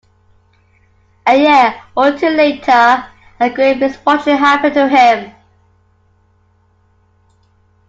[1.27, 3.05] A year or two later
[3.39, 5.31] a great misfortune happened to him.